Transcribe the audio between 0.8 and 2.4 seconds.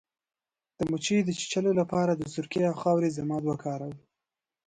مچۍ د چیچلو لپاره د